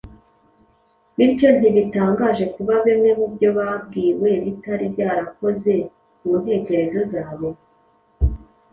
[1.15, 5.73] Bityo ntibitangaje kuba bimwe mu byo babwiwe bitari byarakoze
[6.19, 7.47] ku ntekerezo zabo